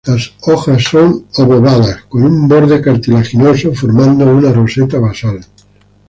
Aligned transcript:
Las 0.07 0.33
hojas 0.41 0.81
son 0.85 1.27
obovadas 1.37 2.05
con 2.09 2.23
un 2.23 2.47
borde 2.47 2.81
cartilaginoso 2.81 3.71
formando 3.75 4.25
una 4.35 4.51
roseta 4.51 4.97
basal. 4.97 5.45